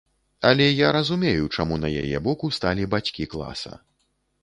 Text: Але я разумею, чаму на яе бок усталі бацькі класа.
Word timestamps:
Але 0.51 0.65
я 0.67 0.89
разумею, 0.97 1.51
чаму 1.55 1.79
на 1.83 1.93
яе 2.01 2.25
бок 2.31 2.49
усталі 2.51 2.91
бацькі 2.99 3.33
класа. 3.37 3.73